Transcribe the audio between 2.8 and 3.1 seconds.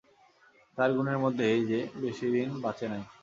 নাই।